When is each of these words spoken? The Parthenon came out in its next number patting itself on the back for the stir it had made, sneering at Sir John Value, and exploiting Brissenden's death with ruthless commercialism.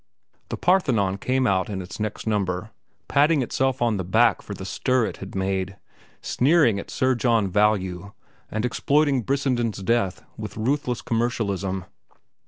The 0.49 0.57
Parthenon 0.57 1.19
came 1.19 1.45
out 1.45 1.69
in 1.69 1.79
its 1.79 1.99
next 1.99 2.25
number 2.25 2.71
patting 3.07 3.43
itself 3.43 3.83
on 3.83 3.97
the 3.97 4.03
back 4.03 4.41
for 4.41 4.55
the 4.55 4.65
stir 4.65 5.05
it 5.05 5.17
had 5.17 5.35
made, 5.35 5.77
sneering 6.23 6.79
at 6.79 6.89
Sir 6.89 7.13
John 7.13 7.47
Value, 7.47 8.11
and 8.49 8.65
exploiting 8.65 9.21
Brissenden's 9.21 9.83
death 9.83 10.23
with 10.37 10.57
ruthless 10.57 11.03
commercialism. 11.03 11.85